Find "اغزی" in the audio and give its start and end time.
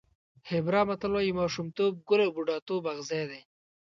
2.93-3.23